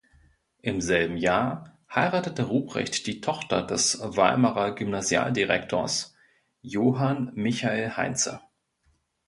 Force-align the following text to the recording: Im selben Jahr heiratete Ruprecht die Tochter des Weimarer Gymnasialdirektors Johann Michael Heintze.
Im 0.63 0.81
selben 0.81 1.15
Jahr 1.17 1.77
heiratete 1.93 2.41
Ruprecht 2.45 3.05
die 3.05 3.21
Tochter 3.21 3.61
des 3.61 3.99
Weimarer 4.01 4.73
Gymnasialdirektors 4.73 6.15
Johann 6.63 7.31
Michael 7.35 7.91
Heintze. 7.97 8.41